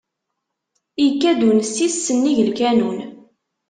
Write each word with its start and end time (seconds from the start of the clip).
Ikka-d 1.05 1.41
unessis 1.49 1.95
s 2.05 2.07
nnig 2.15 2.39
lkanun. 2.49 2.99